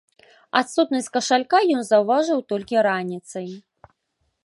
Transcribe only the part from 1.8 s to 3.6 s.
заўважыў толькі раніцай.